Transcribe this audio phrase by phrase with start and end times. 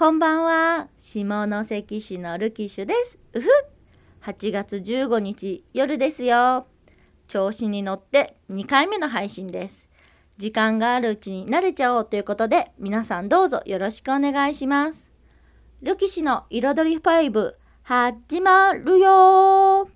[0.00, 0.88] こんばんは。
[0.98, 3.18] 下関市のルキッシュです。
[3.34, 3.48] うふ。
[4.22, 6.66] 8月15日夜ですよ。
[7.28, 9.90] 調子に乗って2回目の配信です。
[10.38, 15.10] 時間があるうちに慣れちゃおうということで皆さんどうぞよろしくお願いします。
[15.82, 19.86] ルキシの彩り5始まるよ。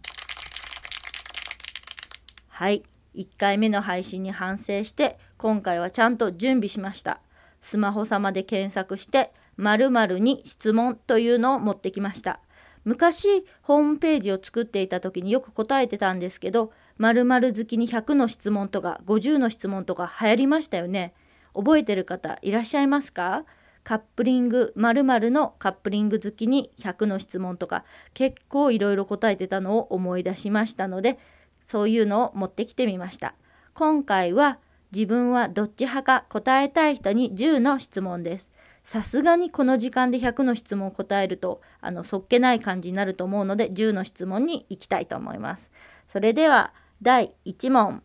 [2.49, 2.83] はい。
[3.15, 7.21] 1回目の配信に反省して今回はちゃんと準備しました。
[7.63, 12.41] スマホ様で検索して〇〇に質問というのを持ってきました。
[12.85, 21.15] 昔ホームページを作っていた時によく答えてたんですけど〇〇好きに100の質問とか50の質問とか流行りましたよね。
[21.55, 23.45] 覚えてる方いらっしゃいますか？
[23.85, 31.19] カップリング〇〇のカップリング好きに100の質問とか結構いろいろ答えてたのを思い出しましたので
[31.67, 33.35] そういうのを持ってきてみました。
[33.75, 34.59] 今回は
[34.93, 38.49] 自分はどっち派か答えたい人に10の質問です。
[38.85, 45.71] さすがにこの時間で100の質問を答えるとあのそっけない感じになると思うので10の質問に行きたいと思います。
[46.07, 48.03] それでは第1問。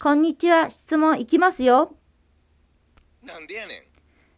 [0.00, 1.96] こんにちは質問いきますよ。
[3.24, 3.78] なんでやね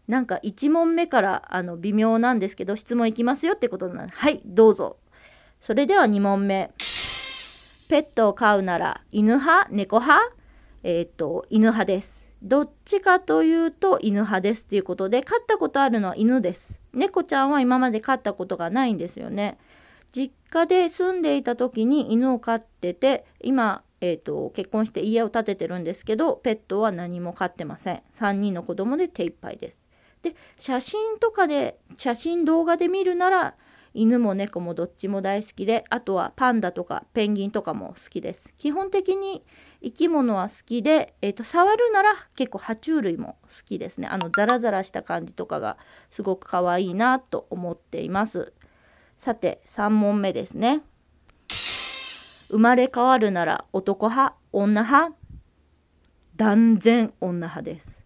[0.08, 0.10] ん。
[0.10, 4.98] なんか1問目からあの微妙なんですけど質問いきますよってことなのではいどうぞ。
[5.60, 6.72] それでは2問目。
[7.88, 9.68] ペットを飼うなら犬派？
[9.72, 10.32] 猫派？
[10.84, 16.78] えっ、と犬派ですどっちかというと犬派ですっていうことで飼ったことあるのは犬です。
[16.92, 19.58] 猫ちゃんは今まで飼ったことがないんですよね。
[20.12, 28.02] 実家で住んでいた時に犬を飼ってて今えーと、結婚して家を建ててるんですけどペットは何も飼ってません。
[28.14, 29.86] 3人の子供で手一杯です。
[30.22, 33.54] で写真とかで写真動画で見るなら
[33.92, 38.54] 犬も猫もどっちも大好きであとはパンダとかペンギンとかも好きです。
[38.58, 39.44] 基本的に
[39.82, 44.06] 生き物は好きで、えーと、触るなら結構爬虫類も好きですね。
[44.06, 45.76] あのザラザラした感じとかが
[46.10, 48.52] すごく可愛いなと思っています。
[49.18, 50.82] さて3問目ですね。
[52.48, 55.14] 生まれ変わるなら男派女派？
[56.36, 57.98] 断然女派です。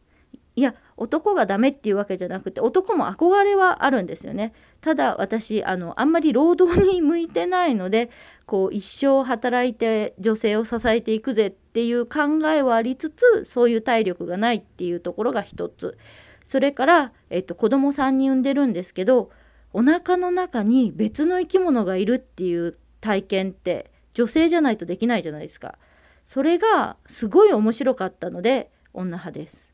[0.57, 8.11] いや男がダメっていうわけじゃなくて男も憧れはあるんですよねただ私あのあんまり労働に向いてないので
[8.47, 15.99] こう一生働いて女性を支えていくぜっていう考えはありつつそういう体力がないっていうところが一つ
[16.45, 19.31] それから、えっと、子供3人産んでるんですけど
[19.73, 25.77] お腹の中に別の生き物がいるっていう体験って女性じゃないとできないじゃないですか。
[26.25, 29.74] それがすごい面白かったので女派です。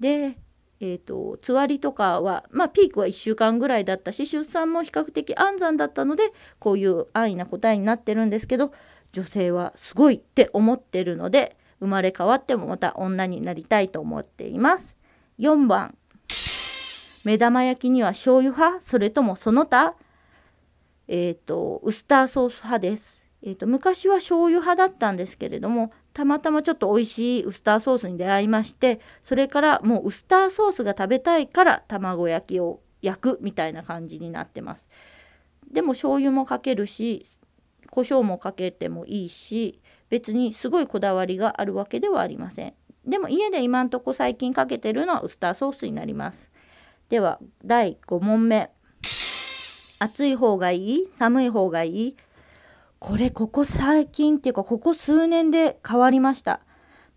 [0.00, 0.38] で、
[0.80, 8.72] えーと、つわりとかは、まあ、ピークは1週間ぐらいだったし出産も比較的安産だったのでこういう安易な答えになってるんですけど
[9.12, 14.96] 女性はすごいって思ってるので生まれ変わってもまた女になりたいと思っています。
[15.38, 15.96] 4番
[17.24, 19.94] 目玉焼きには醤油派それともその他
[21.08, 23.16] えっ、ー、とウスターソース派です。
[23.42, 34.88] えーと、昔は醤油派だったんですけれどもたまたまちょっと美味しいウスターソースに出会いましてそれからもうウスターソースが食べたいから卵焼きを焼くみたいな感じになってます。
[35.70, 37.26] でも醤油もかけるし
[37.90, 42.72] 胡椒もかけてもいいし別にすごいこだわりがあるわけではありません。
[43.04, 46.50] でも家で今んとこ最近かけてるのはウスターソースになります。
[47.10, 48.70] では第5問目。
[49.98, 51.08] 暑い方がいい？
[51.12, 52.16] 寒い方がいい？
[52.98, 56.60] これここ最近っていうかここ数年で変わりました。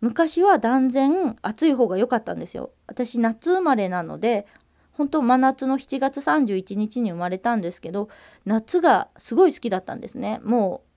[0.02, 2.72] 昔は断然暑い方が良かったんですよ。
[2.88, 4.46] 私夏生まれなので
[4.92, 8.10] 本当真夏の7月31日に生まれたんですけど
[8.46, 10.42] 夏がすごい好きだったんですね。
[10.44, 10.90] もう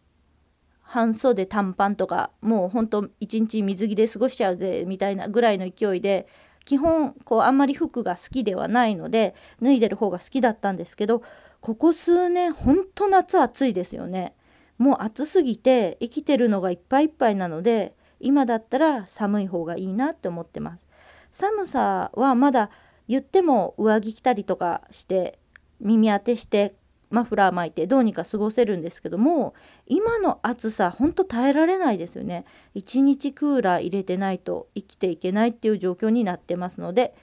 [0.81, 6.27] 半袖短パンとかもうほんと一日水着で過ごしちゃうぜみたいなぐらいの勢いで
[6.65, 11.23] 基本こうあんまり服が好きではないので脱いでる方が好きだったんですけど
[11.61, 14.35] ここ数年ほんと夏暑いですよね。
[14.79, 20.87] もう暑すぎて生きてるのがいっぱいいっぱいなので今だったら寒い方がいいなって思ってます。
[21.33, 22.71] 寒さはまだ
[23.09, 25.39] 言っても上着着たりとかして
[25.81, 26.75] 耳当てして
[27.11, 29.55] マフラー巻いてどうにか過ごせるんですけども
[29.87, 32.45] 今の暑さほんと耐えられないですよね。
[32.75, 37.15] 一日クーラー入れてないと生きていけないっていう状況になってますので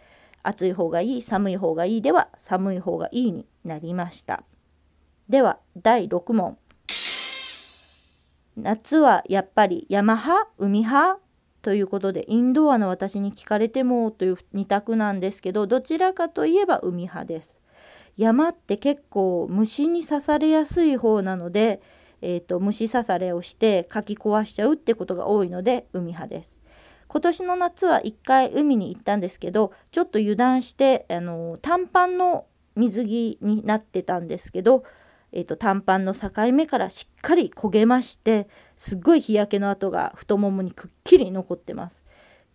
[0.43, 4.43] 暑い方がいい寒い方がいいでは寒い方がいいになりました。
[5.27, 6.57] では第6問。
[8.63, 11.19] 夏はやっぱり山派海派？
[11.61, 17.61] ということでインドアの私に聞かれてもという2択なんですけどどちらかといえば海派です。
[18.15, 21.81] 山って結構虫に刺されやすい方なので、
[22.21, 26.51] えーと、虫刺されをしてかき壊しちゃうってことが多いので海派です。
[27.07, 32.45] 今年の夏は1回海に行ったんですけどちょっと油断してあの短パンの
[32.75, 34.83] 水着になってたんですけど、
[35.31, 38.47] えーと、短パンの境目からしっかり焦げまして
[38.77, 42.03] すっごい日焼けの跡が太ももにくっきり残ってます。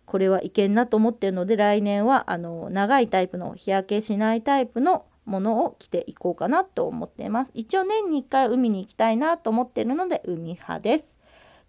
[0.05, 7.51] これはいけんなと思ってるので来年はあの長いタイプの日焼けしないタイプのものを着ていこうかなと思っています。
[7.53, 11.17] 一応年に1回海に行きたいなと思っているので海派です。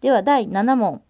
[0.01, 1.03] では第7問。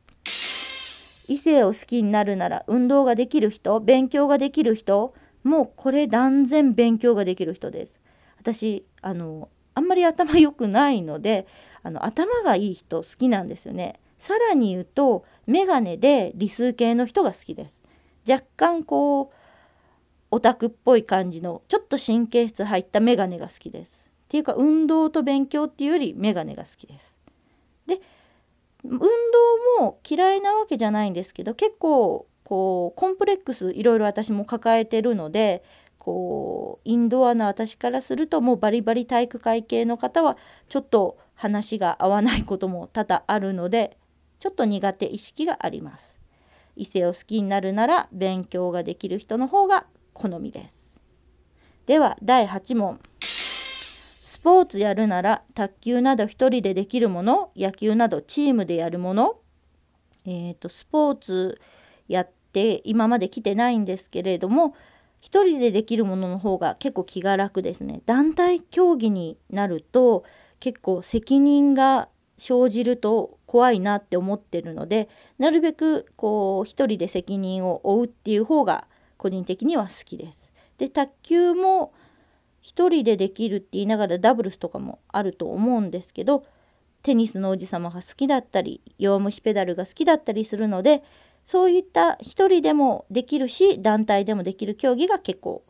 [1.29, 5.13] 異性を好きになるなら運動ができる人勉強ができる人
[5.43, 8.01] もうこれ断然勉強ができる人です。
[8.39, 11.47] 私あのあんまり頭良くないので
[11.83, 14.01] あの頭がいい人好きなんですよね。
[14.19, 17.75] さらに言うとメガネで理数系の人が好きです。
[18.29, 19.35] 若干こう
[20.31, 23.91] オタクっぽい感じのちょっと神経質入ったメガネが好きです。
[23.91, 23.93] っ
[24.29, 27.15] ていうか運動と勉強っていうよりメガネが好きです。
[27.87, 28.01] で
[28.83, 35.63] 運動も嫌いなわけじゃないんですけど結構こうコンプレックスいろいろ私も抱えてるので
[36.07, 40.37] こうインドアな私からするともうバリバリ体育会系の方は
[40.69, 43.99] ちょっと話が合わないことも多々あるので
[44.39, 46.15] ちょっと苦手意識があります。
[46.77, 50.97] 異性を好きになるなら勉強ができる人の方が好みです。
[51.87, 53.01] では第8問。
[53.21, 59.39] スポーツやるなら卓球など1人でできるもの野球などチームでやるもの
[60.25, 61.61] えーと、スポーツ
[62.07, 64.77] やって今まで来てないんですけれども
[65.27, 68.01] 1人でできるものの方が結構気が楽ですね。
[68.07, 70.23] 団体競技になると
[70.61, 72.09] 結構責任が
[72.39, 75.09] 生じると怖いなって思ってるので
[75.39, 78.87] なるべくこう一人で責任を負うっていう方が
[79.17, 80.53] 個人的には好きです。
[80.79, 81.93] で卓球も
[82.63, 86.45] 1人でできるって言いながらダブルスとかもあると思うんですけど
[87.03, 91.03] テニスの王子様が好きだったり弱虫ペダルが好きだったりするので
[91.47, 95.65] そういった1人でもできるし団体でもできる競技が結構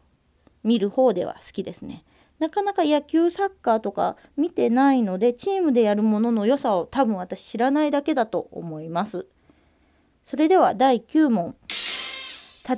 [0.64, 2.04] 見る方では好きですね。
[2.38, 9.26] なかなか野球サッカーとか見てないのでチームでやるものの良さを多分私知らないだけだと思います。
[10.26, 11.54] それでは第9問。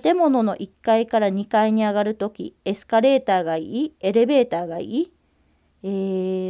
[0.03, 3.95] 建物の1階から2階に上がるとき、エスカレーターがいい？
[4.01, 5.13] エレベーターがいい？
[5.83, 5.89] え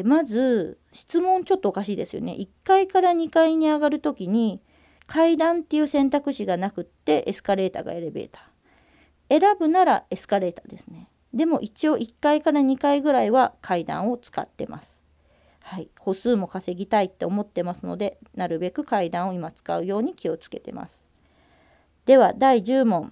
[0.00, 2.34] ー、まず、質問ちょっとおかしいですよね。
[2.36, 4.60] 1階から2階に上がるときに、
[5.08, 9.40] 階段っていう選択肢がなくって、エスカレーターがエレベーター。
[9.40, 11.08] 選ぶならエスカレーターですね。
[11.34, 15.00] でも一応1階から2階ぐらいは階段を使ってます。
[15.62, 21.02] はい、歩数も稼ぎたいって思ってますので、なるべく階段を今使うように気をつけてます。
[22.04, 23.10] では第10問。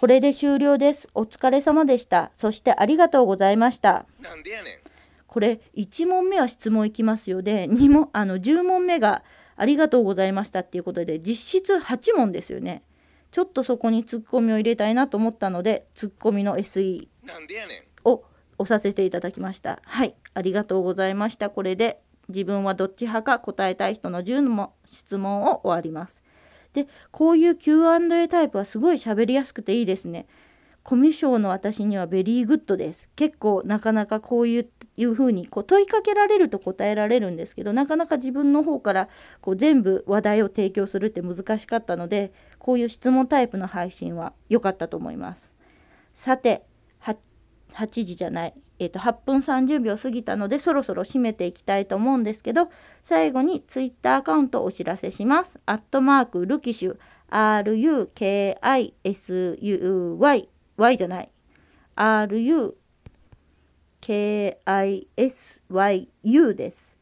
[0.00, 1.08] これで終了です。
[1.14, 2.32] お疲れ様でした。
[2.34, 4.04] そしてありがとうございました。
[4.20, 4.92] なんでやねん。
[5.32, 9.22] これ1問目は質問いきますよで2問あの10問目が
[9.56, 12.82] ありがとうございましたっていうことで実質8問ですよね。
[13.30, 17.08] ちょっとそこにツッコミを入れたいなと思ったのでツッコミの SE
[18.04, 18.24] を
[18.58, 19.80] 押させていただきました。
[19.84, 21.50] はい、ありがとうございました。
[21.50, 26.22] これで自分はどっち派か答えたい人の10の質問を終わります。
[26.72, 30.26] でこういう Q&A タイプはすごい喋りやすくていいですね。
[30.82, 33.08] コミュ障の私には very good です。
[33.14, 39.08] 結構なかなかこういういうふうにこう問いかけられると答えられるんですけどなかなか自分の方から
[39.40, 45.50] こう全部話題を提供するって難しかったのでこういう質問タイプの配信は良かったと思います。
[46.14, 46.64] さて
[47.72, 52.68] 8時じゃない、えー、と8分30秒過ぎたのでそろそろ締めていきたいと思うんですけど
[53.02, 55.58] 最後に Twitter アカウントをお知らせします。
[55.64, 56.98] アットマークルキシュ
[57.30, 58.12] RUKISUY
[60.76, 61.30] Y じゃない。
[61.96, 62.74] RUKISYU
[66.54, 66.92] です。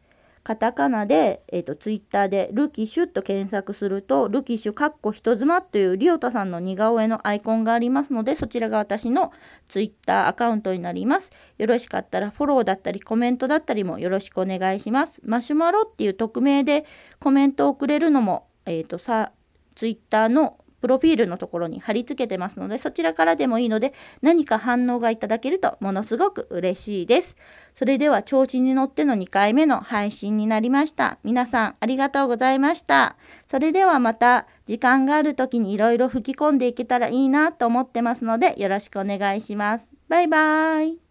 [0.43, 9.33] カタカナで、えーと、ツイッターでルキシュと検索するとルキシュかっこ人妻というリオタさんの似顔絵のアイコンがありますのでそちらが私の
[9.69, 11.31] ツイッターアカウントになります。
[11.59, 15.21] よろしかったらフォローだったりコメントだったりもよろしくお願いします。
[15.25, 16.87] マシュマロっていう匿名で
[17.21, 19.33] コメントをくれるのもえっ、ー、とさ
[19.75, 27.37] ツイッターのプロフィールのところに貼り付けてますので、そちらからでもいいので、何か反応がいただけるとものすごく嬉しいです。
[27.75, 31.19] それでは、調子に乗っての2回目の配信になりました。
[31.23, 33.17] 皆さん、ありがとうございました。
[33.47, 39.91] それではまた、時間がある時にいろいろ吹き込んでいけたらいいなと思ってますので、よろしくお願いします。
[40.09, 41.10] バイバーイ。